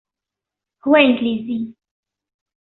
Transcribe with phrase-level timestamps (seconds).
[0.85, 1.73] هو إنكليزي.